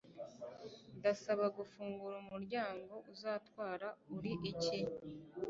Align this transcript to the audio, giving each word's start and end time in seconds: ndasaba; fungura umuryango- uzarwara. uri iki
ndasaba; 0.97 1.45
fungura 1.71 2.15
umuryango- 2.25 2.93
uzarwara. 3.11 3.87
uri 4.15 4.33
iki 4.51 4.79